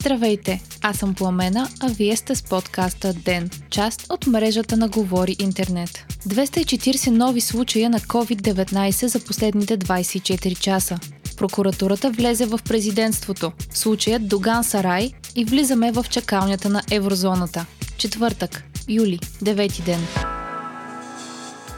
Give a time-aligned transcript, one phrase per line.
[0.00, 5.36] Здравейте, аз съм Пламена, а вие сте с подкаста ДЕН, част от мрежата на Говори
[5.38, 6.04] Интернет.
[6.28, 10.98] 240 нови случая на COVID-19 за последните 24 часа.
[11.36, 13.52] Прокуратурата влезе в президентството.
[13.70, 17.66] Случаят Доган Сарай и влизаме в чакалнята на еврозоната.
[17.98, 20.33] Четвъртък, юли, 9 ден.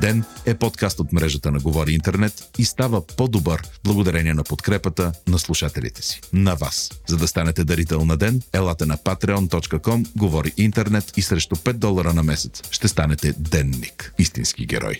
[0.00, 5.38] Ден е подкаст от мрежата на Говори Интернет и става по-добър благодарение на подкрепата на
[5.38, 6.20] слушателите си.
[6.32, 6.90] На вас.
[7.06, 12.12] За да станете дарител на ден, елате на patreon.com, говори интернет и срещу 5 долара
[12.14, 14.14] на месец ще станете денник.
[14.18, 14.96] Истински герой.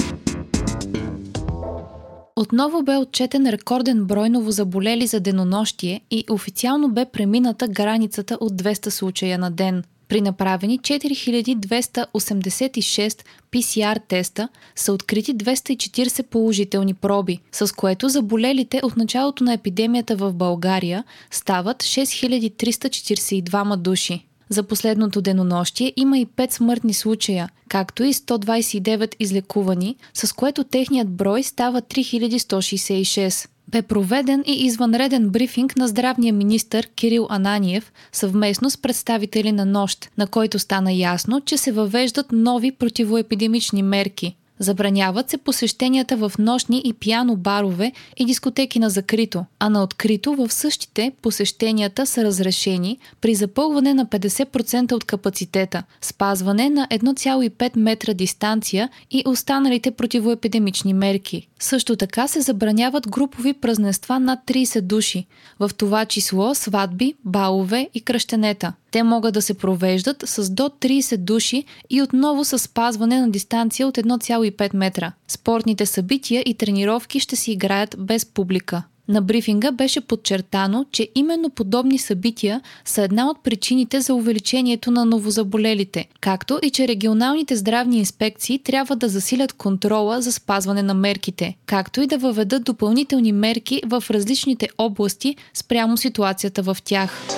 [2.36, 8.88] Отново бе отчетен рекорден брой новозаболели за денонощие и официално бе премината границата от 200
[8.88, 9.84] случая на ден.
[10.08, 19.44] При направени 4286 PCR теста са открити 240 положителни проби, с което заболелите от началото
[19.44, 24.24] на епидемията в България стават 6342 души.
[24.48, 31.08] За последното денонощие има и 5 смъртни случая, както и 129 излекувани, с което техният
[31.08, 38.76] брой става 3166 бе проведен и извънреден брифинг на здравния министр Кирил Ананиев съвместно с
[38.76, 44.36] представители на нощ, на който стана ясно, че се въвеждат нови противоепидемични мерки.
[44.58, 50.34] Забраняват се посещенията в нощни и пияно барове и дискотеки на закрито, а на открито
[50.34, 58.14] в същите посещенията са разрешени при запълване на 50% от капацитета, спазване на 1,5 метра
[58.14, 61.48] дистанция и останалите противоепидемични мерки.
[61.60, 65.26] Също така се забраняват групови празненства над 30 души,
[65.60, 68.72] в това число сватби, балове и кръщенета.
[68.90, 73.88] Те могат да се провеждат с до 30 души и отново с спазване на дистанция
[73.88, 75.12] от 1,5 метра.
[75.28, 78.82] Спортните събития и тренировки ще си играят без публика.
[79.08, 85.04] На брифинга беше подчертано, че именно подобни събития са една от причините за увеличението на
[85.04, 91.56] новозаболелите, както и че регионалните здравни инспекции трябва да засилят контрола за спазване на мерките,
[91.66, 97.28] както и да въведат допълнителни мерки в различните области спрямо ситуацията в тях.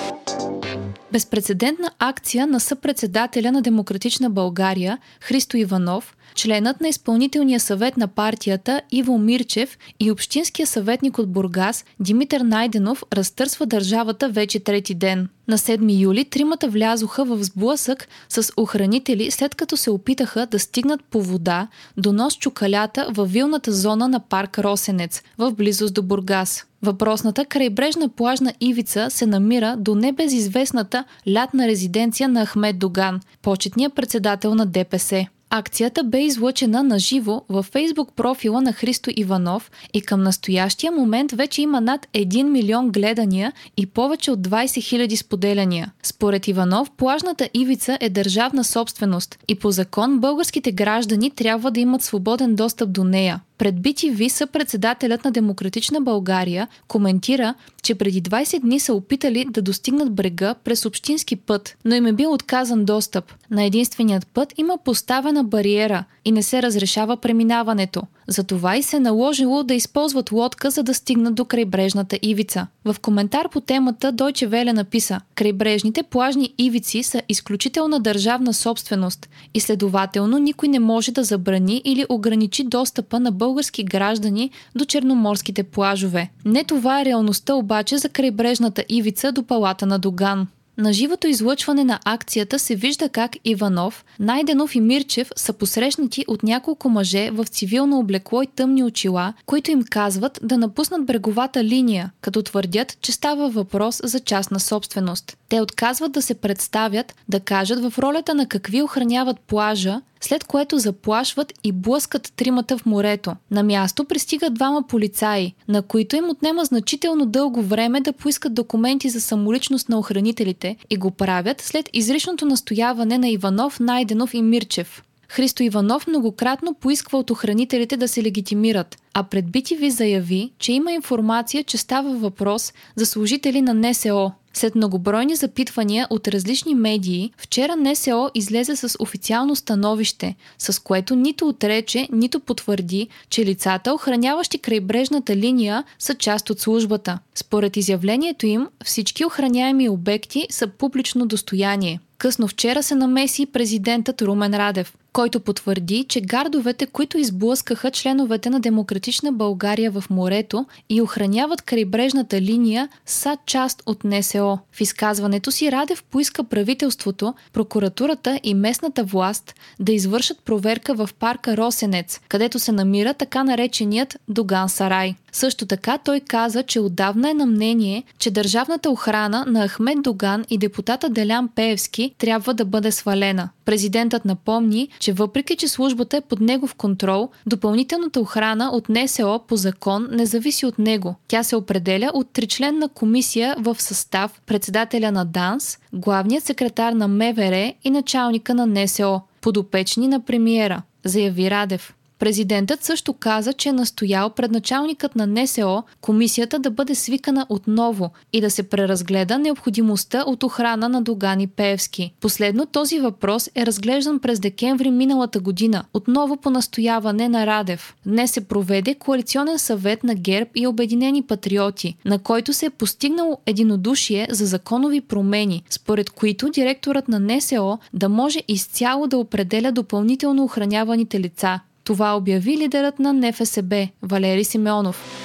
[1.11, 8.81] Безпредседентна акция на съпредседателя на Демократична България Христо Иванов, членът на изпълнителния съвет на партията
[8.91, 15.29] Иво Мирчев и общинския съветник от Бургас Димитър Найденов разтърсва държавата вече трети ден.
[15.47, 21.03] На 7 юли тримата влязоха в сблъсък с охранители, след като се опитаха да стигнат
[21.03, 26.65] по вода до нос чукалята във вилната зона на парк Росенец, в близост до Бургас.
[26.83, 31.03] Въпросната крайбрежна плажна ивица се намира до небезизвестната
[31.33, 35.27] лятна резиденция на Ахмед Доган, почетния председател на ДПС.
[35.53, 41.31] Акцията бе излъчена на живо във фейсбук профила на Христо Иванов и към настоящия момент
[41.31, 45.91] вече има над 1 милион гледания и повече от 20 000 споделяния.
[46.03, 52.01] Според Иванов, плажната ивица е държавна собственост и по закон българските граждани трябва да имат
[52.01, 53.41] свободен достъп до нея.
[53.61, 60.13] Пред BTV съпредседателят на Демократична България коментира, че преди 20 дни са опитали да достигнат
[60.13, 63.33] брега през общински път, но им е бил отказан достъп.
[63.51, 68.01] На единственият път има поставена бариера и не се разрешава преминаването.
[68.27, 72.67] Затова и се е наложило да използват лодка, за да стигнат до крайбрежната ивица.
[72.85, 79.59] В коментар по темата Дойче Веле написа Крайбрежните плажни ивици са изключителна държавна собственост и
[79.59, 86.29] следователно никой не може да забрани или ограничи достъпа на български граждани до черноморските плажове.
[86.45, 90.47] Не това е реалността обаче за крайбрежната ивица до палата на Доган.
[90.77, 96.43] На живото излъчване на акцията се вижда как Иванов, Найденов и Мирчев са посрещнати от
[96.43, 102.11] няколко мъже в цивилно облекло и тъмни очила, които им казват да напуснат бреговата линия,
[102.21, 105.37] като твърдят, че става въпрос за частна собственост.
[105.51, 110.77] Те отказват да се представят, да кажат в ролята на какви охраняват плажа, след което
[110.77, 113.35] заплашват и блъскат тримата в морето.
[113.51, 119.09] На място пристигат двама полицаи, на които им отнема значително дълго време да поискат документи
[119.09, 125.03] за самоличност на охранителите и го правят след изричното настояване на Иванов, Найденов и Мирчев.
[125.29, 129.45] Христо Иванов многократно поисква от охранителите да се легитимират, а пред
[129.79, 136.07] ви заяви, че има информация, че става въпрос за служители на НСО, след многобройни запитвания
[136.09, 143.07] от различни медии, вчера НСО излезе с официално становище, с което нито отрече, нито потвърди,
[143.29, 147.19] че лицата, охраняващи крайбрежната линия, са част от службата.
[147.35, 151.99] Според изявлението им, всички охраняеми обекти са публично достояние.
[152.17, 158.59] Късно вчера се намеси президентът Румен Радев, който потвърди, че гардовете, които изблъскаха членовете на
[158.59, 164.59] Демократична България в морето и охраняват крайбрежната линия, са част от НСО НСО.
[164.71, 171.57] В изказването си Радев поиска правителството, прокуратурата и местната власт да извършат проверка в парка
[171.57, 175.15] Росенец, където се намира така нареченият Доган Сарай.
[175.31, 180.45] Също така той каза, че отдавна е на мнение, че държавната охрана на Ахмед Доган
[180.49, 183.49] и депутата Делян Пеевски трябва да бъде свалена.
[183.71, 189.55] Президентът напомни, че въпреки, че службата е под негов контрол, допълнителната охрана от НСО по
[189.55, 191.15] закон не зависи от него.
[191.27, 197.73] Тя се определя от тричленна комисия в състав председателя на ДАНС, главният секретар на МВР
[197.83, 201.93] и началника на НСО, подопечни на премиера, заяви Радев.
[202.21, 208.11] Президентът също каза, че е настоял пред началникът на НСО комисията да бъде свикана отново
[208.33, 212.13] и да се преразгледа необходимостта от охрана на Догани Пеевски.
[212.19, 217.95] Последно този въпрос е разглеждан през декември миналата година, отново по настояване на Радев.
[218.05, 223.37] Днес се проведе коалиционен съвет на ГЕРБ и Обединени патриоти, на който се е постигнало
[223.45, 230.43] единодушие за законови промени, според които директорът на НСО да може изцяло да определя допълнително
[230.43, 231.59] охраняваните лица.
[231.83, 235.21] Това обяви лидерът на НФСБ Валери Симеонов.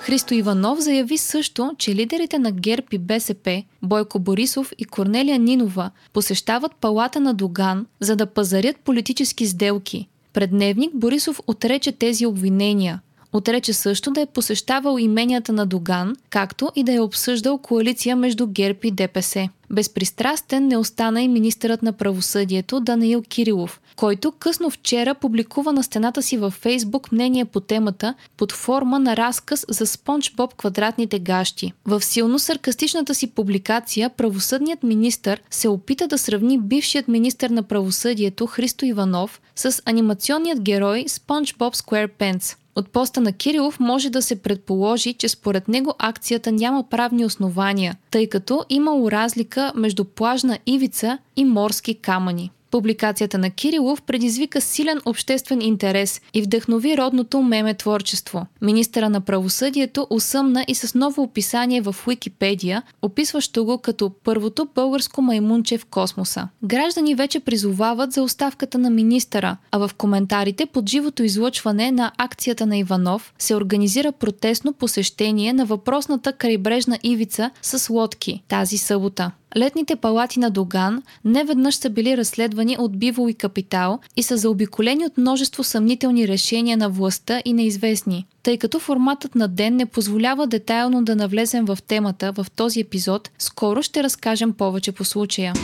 [0.00, 5.90] Христо Иванов заяви също, че лидерите на ГЕРБ и БСП, Бойко Борисов и Корнелия Нинова,
[6.12, 10.08] посещават палата на Доган, за да пазарят политически сделки.
[10.32, 13.00] Пред дневник Борисов отрече тези обвинения.
[13.32, 18.46] Отрече също да е посещавал именията на Доган, както и да е обсъждал коалиция между
[18.46, 19.48] ГЕРБ и ДПС.
[19.72, 26.22] Безпристрастен не остана и министърът на правосъдието Данаил Кирилов, който късно вчера публикува на стената
[26.22, 31.72] си във Фейсбук мнение по темата под форма на разказ за Спонж Боб квадратните гащи.
[31.84, 38.46] В силно саркастичната си публикация правосъдният министр се опита да сравни бившият министр на правосъдието
[38.46, 42.56] Христо Иванов с анимационният герой Спонж Боб Скуерпенс.
[42.76, 47.96] От поста на Кирилов може да се предположи, че според него акцията няма правни основания,
[48.10, 52.50] тъй като имало разлика между плажна ивица и морски камъни.
[52.72, 58.46] Публикацията на Кирилов предизвика силен обществен интерес и вдъхнови родното меме творчество.
[58.62, 65.22] Министъра на правосъдието усъмна и с ново описание в Уикипедия, описващо го като първото българско
[65.22, 66.48] маймунче в космоса.
[66.64, 72.66] Граждани вече призовават за оставката на министъра, а в коментарите под живото излъчване на акцията
[72.66, 79.30] на Иванов се организира протестно посещение на въпросната крайбрежна ивица с лодки тази събота.
[79.56, 84.36] Летните палати на Доган не веднъж са били разследвани от Биво и Капитал и са
[84.36, 88.26] заобиколени от множество съмнителни решения на властта и неизвестни.
[88.42, 93.30] Тъй като форматът на ден не позволява детайлно да навлезем в темата в този епизод,
[93.38, 95.54] скоро ще разкажем повече по случая.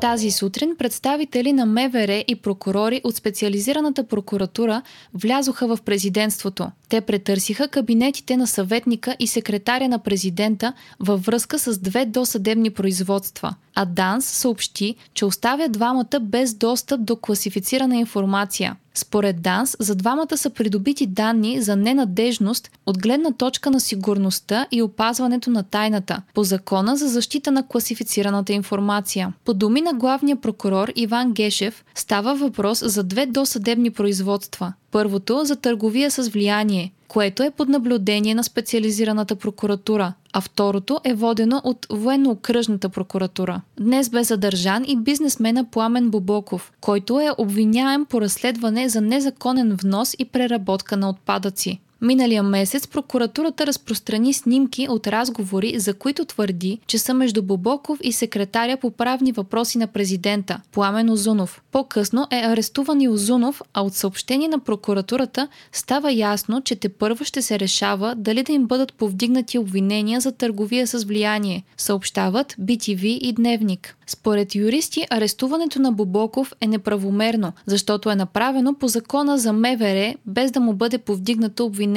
[0.00, 4.82] Тази сутрин представители на МВР и прокурори от специализираната прокуратура
[5.14, 6.70] влязоха в президентството.
[6.88, 13.54] Те претърсиха кабинетите на съветника и секретаря на президента във връзка с две досъдебни производства.
[13.74, 18.76] А ДАНС съобщи, че оставя двамата без достъп до класифицирана информация.
[19.00, 24.82] Според ДАНС, за двамата са придобити данни за ненадежност от гледна точка на сигурността и
[24.82, 29.32] опазването на тайната по закона за защита на класифицираната информация.
[29.44, 34.72] По думи на главния прокурор Иван Гешев става въпрос за две досъдебни производства.
[34.90, 41.14] Първото за търговия с влияние, което е под наблюдение на специализираната прокуратура, а второто е
[41.14, 43.60] водено от военно-окръжната прокуратура.
[43.80, 50.14] Днес бе задържан и бизнесмена Пламен Бобоков, който е обвиняем по разследване за незаконен внос
[50.18, 51.80] и преработка на отпадъци.
[52.02, 58.12] Миналия месец прокуратурата разпространи снимки от разговори, за които твърди, че са между Бобоков и
[58.12, 61.62] секретаря по правни въпроси на президента Пламен Озунов.
[61.72, 67.24] По-късно е арестуван и Озунов, а от съобщение на прокуратурата става ясно, че те първо
[67.24, 73.04] ще се решава дали да им бъдат повдигнати обвинения за търговия с влияние, съобщават BTV
[73.04, 73.96] и Дневник.
[74.06, 80.50] Според юристи, арестуването на Бобоков е неправомерно, защото е направено по закона за МВР, без
[80.50, 81.89] да му бъде повдигнато обвинение.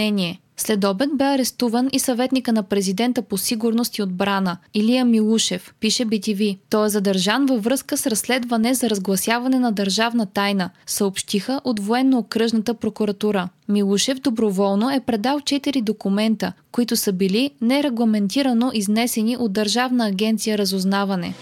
[0.57, 6.05] След обед бе арестуван и съветника на президента по сигурност и отбрана Илия Милушев, пише
[6.05, 6.57] BTV.
[6.69, 12.73] Той е задържан във връзка с разследване за разгласяване на държавна тайна, съобщиха от военно-окръжната
[12.73, 13.50] прокуратура.
[13.69, 21.33] Милушев доброволно е предал четири документа, които са били нерегламентирано изнесени от Държавна агенция разузнаване.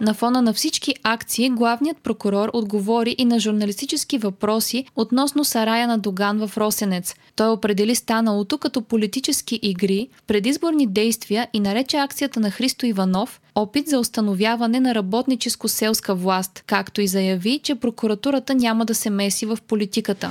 [0.00, 5.98] На фона на всички акции, главният прокурор отговори и на журналистически въпроси относно сарая на
[5.98, 7.14] Доган в Росенец.
[7.36, 13.88] Той определи станалото като политически игри, предизборни действия и нарече акцията на Христо Иванов опит
[13.88, 19.58] за установяване на работническо-селска власт, както и заяви, че прокуратурата няма да се меси в
[19.68, 20.30] политиката.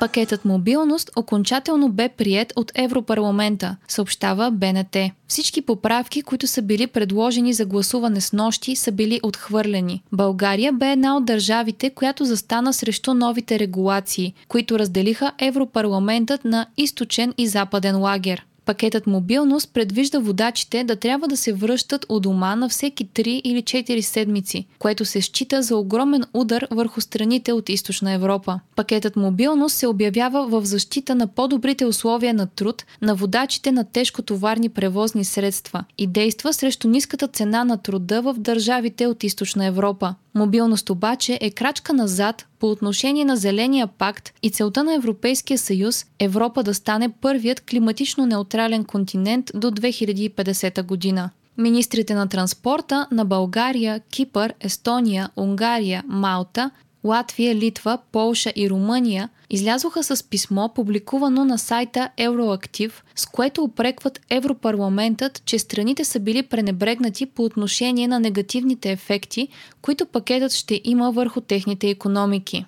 [0.00, 4.96] Пакетът мобилност окончателно бе прият от Европарламента, съобщава БНТ.
[5.28, 10.02] Всички поправки, които са били предложени за гласуване с нощи, са били отхвърлени.
[10.12, 17.34] България бе една от държавите, която застана срещу новите регулации, които разделиха Европарламентът на източен
[17.38, 18.46] и западен лагер.
[18.64, 23.62] Пакетът мобилност предвижда водачите да трябва да се връщат у дома на всеки 3 или
[23.62, 28.60] 4 седмици, което се счита за огромен удар върху страните от източна Европа.
[28.76, 34.68] Пакетът мобилност се обявява в защита на по-добрите условия на труд на водачите на тежкотоварни
[34.68, 40.14] превозни средства и действа срещу ниската цена на труда в държавите от източна Европа.
[40.34, 46.06] Мобилност обаче е крачка назад по отношение на Зеления пакт и целта на Европейския съюз
[46.18, 51.30] Европа да стане първият климатично неутрален континент до 2050 година.
[51.58, 56.70] Министрите на транспорта на България, Кипър, Естония, Унгария, Малта
[57.04, 64.20] Латвия, Литва, Полша и Румъния излязоха с писмо, публикувано на сайта Евроактив, с което опрекват
[64.30, 69.48] Европарламентът, че страните са били пренебрегнати по отношение на негативните ефекти,
[69.82, 72.64] които пакетът ще има върху техните економики.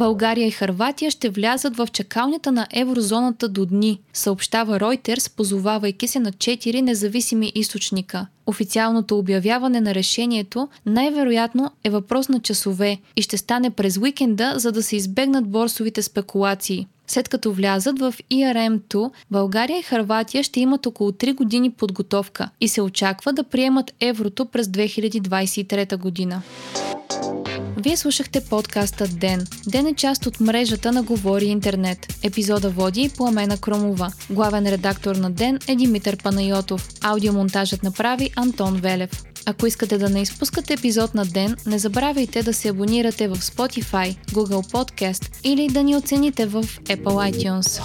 [0.00, 6.20] България и Харватия ще влязат в чакалнята на еврозоната до дни, съобщава Reuters, позовавайки се
[6.20, 8.26] на четири независими източника.
[8.46, 14.72] Официалното обявяване на решението най-вероятно е въпрос на часове и ще стане през уикенда, за
[14.72, 16.86] да се избегнат борсовите спекулации.
[17.06, 22.68] След като влязат в ERM2, България и Харватия ще имат около 3 години подготовка и
[22.68, 26.42] се очаква да приемат еврото през 2023 година.
[27.82, 29.46] Вие слушахте подкаста Ден.
[29.66, 32.14] Ден е част от мрежата на Говори Интернет.
[32.22, 34.12] Епизода води Пламена Кромова.
[34.30, 36.88] Главен редактор на Ден е Димитър Панайотов.
[37.00, 39.10] Аудиомонтажът направи Антон Велев.
[39.46, 44.16] Ако искате да не изпускате епизод на ден, не забравяйте да се абонирате в Spotify,
[44.28, 47.80] Google Podcast или да ни оцените в Apple iTunes.